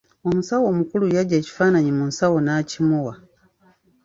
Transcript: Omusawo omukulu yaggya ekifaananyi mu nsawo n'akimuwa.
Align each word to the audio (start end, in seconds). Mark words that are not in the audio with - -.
Omusawo 0.29 0.65
omukulu 0.73 1.05
yaggya 1.15 1.35
ekifaananyi 1.39 1.91
mu 1.97 2.03
nsawo 2.09 2.37
n'akimuwa. 2.41 3.13